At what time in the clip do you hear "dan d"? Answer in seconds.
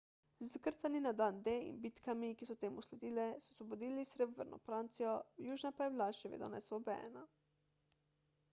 1.19-1.51